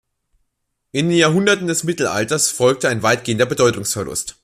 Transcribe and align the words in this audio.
In 0.93 1.09
den 1.09 1.17
Jahrhunderten 1.19 1.67
des 1.67 1.83
Mittelalters 1.83 2.49
folgte 2.49 2.89
ein 2.89 3.03
weitgehender 3.03 3.45
Bedeutungsverlust. 3.45 4.35